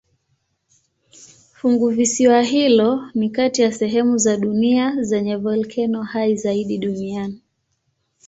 Funguvisiwa 1.53 2.41
hilo 2.41 3.11
ni 3.15 3.29
kati 3.29 3.61
ya 3.61 3.71
sehemu 3.71 4.17
za 4.17 4.37
dunia 4.37 5.01
zenye 5.01 5.35
volkeno 5.35 6.03
hai 6.03 6.35
zaidi 6.35 6.77
duniani. 6.77 7.41